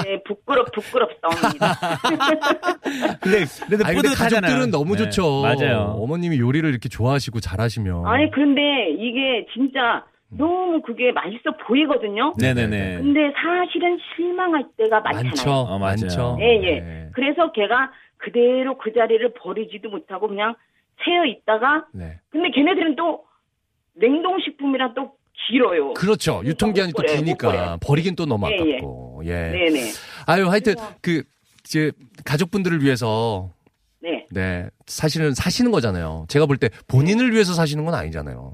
[0.03, 1.75] 네, 부끄럽 부끄럽습니다.
[3.21, 4.41] 근데 그래도 아니, 근데 뿌듯하잖아요.
[4.41, 5.41] 가족들은 너무 네, 좋죠.
[5.41, 5.95] 맞아요.
[5.99, 8.05] 어머님이 요리를 이렇게 좋아하시고 잘하시면.
[8.05, 12.33] 아니 그런데 이게 진짜 너무 그게 맛있어 보이거든요.
[12.37, 12.97] 네네네.
[12.97, 15.29] 근데 사실은 실망할 때가 많잖아요.
[15.29, 15.51] 많죠.
[15.51, 15.79] 어, 맞아요.
[15.79, 16.37] 많죠.
[16.39, 16.79] 예, 예.
[16.79, 17.09] 네.
[17.13, 20.55] 그래서 걔가 그대로 그 자리를 버리지도 못하고 그냥
[21.03, 22.19] 새어 있다가 네.
[22.29, 23.23] 근데 걔네들은 또
[23.95, 25.13] 냉동식품이랑 또
[25.47, 25.93] 길어요.
[25.93, 26.41] 그렇죠.
[26.45, 27.77] 유통기한이 또 기니까.
[27.81, 28.55] 버리긴 또 너무 예, 예.
[28.55, 28.69] 아깝고.
[28.71, 29.10] 예.
[29.29, 29.91] 네네.
[30.27, 31.23] 아유, 하여튼 그
[31.65, 31.91] 이제
[32.25, 33.49] 가족분들을 위해서
[34.01, 34.25] 네.
[34.31, 34.67] 네.
[34.87, 36.25] 사실은 사시는 거잖아요.
[36.27, 38.53] 제가 볼 때 본인을 위해서 사시는 건 아니잖아요.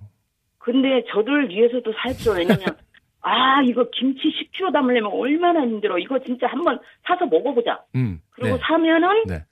[0.60, 2.32] 근데 저들 위해서도 살죠.
[2.34, 2.66] 왜냐면
[3.22, 5.98] 아 이거 김치 10kg 담으려면 얼마나 힘들어.
[5.98, 7.82] 이거 진짜 한번 사서 먹어보자.
[7.96, 8.20] 음.
[8.32, 8.62] 그리고 네.
[8.68, 9.44] 사면은 네.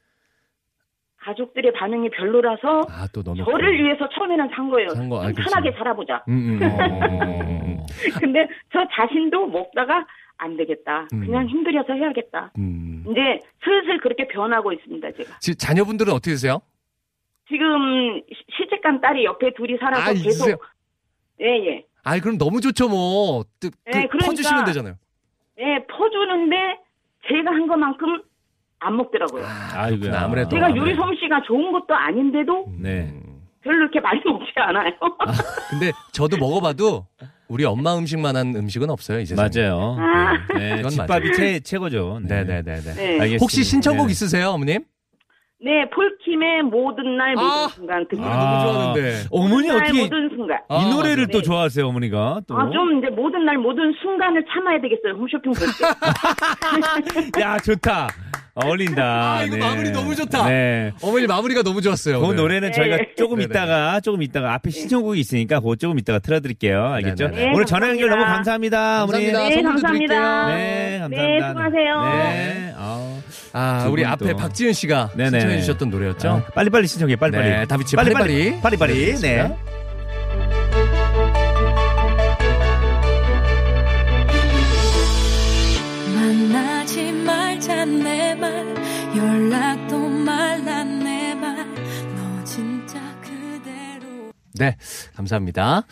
[1.18, 4.90] 가족들의 반응이 별로라서 아, 또 너무 저를 위해서 처음에는 산 거예요.
[4.90, 5.50] 산 거, 아, 좀 그치.
[5.50, 6.24] 편하게 살아보자.
[6.30, 7.78] 음, 음, 음,
[8.20, 10.06] 근데 저 자신도 먹다가
[10.38, 11.08] 안 되겠다.
[11.14, 11.22] 음.
[11.26, 12.52] 그냥 힘들여서 해야겠다.
[12.58, 13.04] 음.
[13.10, 15.40] 이제 슬슬 그렇게 변하고 있습니다, 제가.
[15.40, 16.60] 지금 자녀분들은 어떻게 되세요?
[17.48, 20.58] 지금 시- 시집간 딸이 옆에 둘이 살아서 아, 계속 있으세요?
[21.42, 21.86] 예, 예.
[22.04, 23.44] 아이 그럼 너무 좋죠 뭐.
[23.62, 24.96] 그, 네, 그러니까- 퍼주시면 되잖아요.
[25.60, 26.56] 예, 퍼주는데
[27.28, 28.22] 제가 한 것만큼
[28.80, 29.44] 안 먹더라고요.
[29.46, 30.00] 아 이고야.
[30.00, 30.24] 그렇구나.
[30.26, 30.50] 아무래도.
[30.50, 30.96] 제가 아, 요리 네.
[30.96, 33.14] 솜씨가 좋은 것도 아닌데도 네.
[33.62, 34.92] 별로 이렇게 많이 먹지 않아요.
[35.70, 37.06] 근데 저도 먹어봐도
[37.48, 39.50] 우리 엄마 음식만한 음식은 없어요 이 세상에.
[39.54, 39.98] 맞아요.
[40.00, 40.34] 아.
[40.58, 41.34] 네, 이건 집밥이.
[41.34, 42.20] 최, 최고죠.
[42.24, 42.44] 네.
[42.44, 42.82] 네네네 네.
[42.82, 43.02] 네.
[43.20, 43.38] 알겠습니다.
[43.42, 44.12] 혹시 신청곡 네.
[44.12, 44.84] 있으세요 어머님?
[45.64, 49.24] 네, 폴킴의 모든 날 모든 아, 순간 듣고 노래 너무 좋아하는데.
[49.32, 50.60] 어머니 모든 날 어떻게 모든 순간.
[50.70, 51.28] 아, 이 노래를 맞아요.
[51.28, 51.42] 또 네.
[51.44, 52.42] 좋아하세요, 어머니가?
[52.46, 52.58] 또.
[52.60, 55.14] 아, 좀 이제 모든 날 모든 순간을 참아야 되겠어요.
[55.14, 55.66] 홈쇼핑 볼
[57.34, 57.42] 때.
[57.42, 58.10] 야, 좋다.
[58.56, 59.04] 어울린다.
[59.04, 59.62] 아, 이거 네.
[59.62, 60.48] 마무리 너무 좋다.
[60.48, 60.94] 네.
[61.02, 62.20] 어머니 마무리가 너무 좋았어요.
[62.22, 62.38] 그 오늘.
[62.38, 63.10] 노래는 저희가 네.
[63.18, 63.50] 조금 네네.
[63.50, 66.86] 있다가 조금 있다가 앞에 신청곡이 있으니까 그거 조금 있다가 틀어드릴게요.
[66.86, 67.28] 알겠죠?
[67.28, 67.52] 네네네.
[67.52, 68.78] 오늘 네, 전화 연결 너무 감사합니다.
[68.78, 69.32] 감사합니다, 어머니.
[69.32, 69.50] 감사합니다.
[69.50, 70.46] 네, 감사합니다.
[70.48, 71.08] 드릴게요.
[71.10, 71.50] 네, 네, 감사합니다.
[71.50, 72.02] 수고하세요.
[72.32, 72.74] 네.
[72.78, 73.16] 아우.
[73.52, 74.38] 아두 우리 분 앞에 또.
[74.38, 75.30] 박지은 씨가 네네.
[75.40, 76.30] 신청해 주셨던 노래였죠.
[76.30, 77.50] 아, 빨리빨리 신청해, 빨리빨리.
[77.50, 78.62] 네, 다비치 빨리빨리.
[78.62, 79.16] 빨리빨리.
[79.22, 79.40] 네.
[79.42, 79.85] 알겠습니
[94.58, 94.76] 네,
[95.16, 95.84] 감사합니다.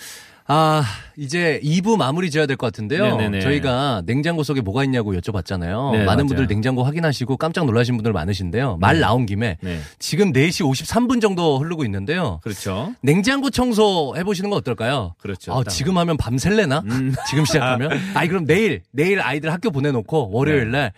[0.45, 0.83] 아,
[1.15, 3.15] 이제 2부 마무리 지어야 될 것 같은데요.
[3.15, 3.39] 네네네.
[3.39, 5.91] 저희가 냉장고 속에 뭐가 있냐고 여쭤봤잖아요.
[5.93, 6.25] 네, 많은 맞아요.
[6.27, 8.75] 분들 냉장고 확인하시고 깜짝 놀라신 분들 많으신데요.
[8.81, 9.79] 말 나온 김에 네.
[9.99, 12.41] 지금 4시 53분 정도 흐르고 있는데요.
[12.43, 12.93] 그렇죠.
[13.01, 15.15] 냉장고 청소 해보시는 건 어떨까요?
[15.17, 15.53] 그렇죠.
[15.53, 16.83] 아, 지금 하면 밤샐래나?
[16.87, 17.15] 음.
[17.29, 17.91] 지금 시작하면?
[18.13, 20.91] 아니, 그럼 내일, 내일 아이들 학교 보내놓고 월요일 날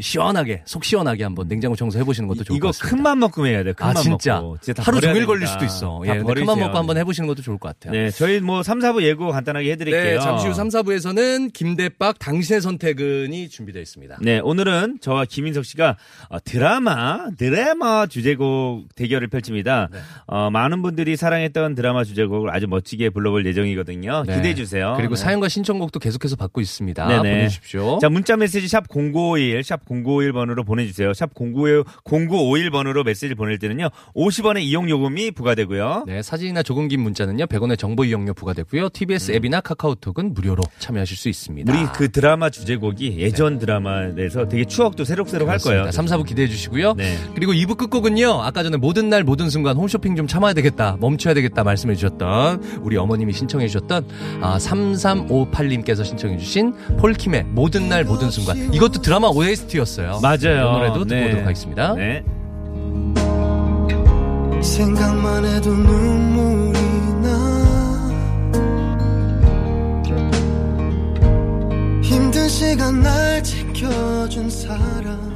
[0.00, 2.96] 시원하게, 속 시원하게 한번 냉장고 청소 해 보시는 것도 좋을 이거 것 같습니다.
[2.96, 3.74] 큰맘 먹고 해야 돼요.
[3.78, 4.40] 아, 큰맘 진짜.
[4.40, 4.58] 먹고.
[4.60, 5.26] 진짜 다 하루 종일.
[5.26, 6.02] 걸릴 수도 있어.
[6.04, 6.58] 다 예, 큰맘.
[6.58, 7.92] 먹고 한번 해 보시는 것도 좋을 것 같아요.
[7.92, 10.18] 네, 저희 뭐 3, 4부 예고 간단하게 해 드릴게요.
[10.18, 14.18] 네, 잠시 후 3, 4부에서는 김대박 당신의 선택은이 준비되어 있습니다.
[14.20, 15.96] 네, 오늘은 저와 김인석 씨가
[16.28, 19.88] 어, 드라마, 드라마 주제곡 대결을 펼칩니다.
[19.92, 19.98] 네.
[20.26, 24.24] 어, 많은 분들이 사랑했던 드라마 주제곡을 아주 멋지게 불러볼 예정이거든요.
[24.26, 24.36] 네.
[24.36, 24.94] 기대해 주세요.
[24.96, 25.22] 그리고 네.
[25.22, 27.06] 사연과 신청곡도 계속해서 받고 있습니다.
[27.06, 27.18] 네네.
[27.18, 27.98] 보내 주십시오.
[28.00, 31.12] 자, 문자 메시지 샵 0951, 샵 0951번으로 보내주세요.
[31.14, 36.04] 샵 0951, 0951번으로 메시지 보낼 때는요, 50원의 이용 요금이 부과되고요.
[36.06, 38.88] 네, 사진이나 조금 긴 문자는요, 100원의 정보 이용료 부과되고요.
[38.90, 41.72] TBS 앱이나 카카오톡은 무료로 참여하실 수 있습니다.
[41.72, 41.76] 음.
[41.76, 45.90] 우리 그 드라마 주제곡이 예전 드라마에서 되게 추억도 새록새록 할 거예요.
[45.90, 46.94] 3, 4부 기대해 주시고요.
[46.94, 47.16] 네.
[47.34, 51.64] 그리고 2부 끝곡은요, 아까 전에 모든 날 모든 순간 홈쇼핑 좀 참아야 되겠다, 멈춰야 되겠다
[51.64, 54.06] 말씀해 주셨던 우리 어머님이 신청해 주셨던
[54.40, 58.72] 아, 3358님께서 신청해 주신 폴킴의 모든 날 모든 순간.
[58.74, 60.20] 이것도 드라마 OST 였어요.
[60.22, 60.38] 맞아요.
[60.68, 61.26] 이 노래도 듣고 네.
[61.26, 61.94] 오도록 하겠습니다.
[61.94, 62.24] 네.
[64.62, 66.78] 생각만 해도 눈물이
[67.22, 67.28] 나
[72.02, 75.33] 힘든 시간 날 지켜준 사람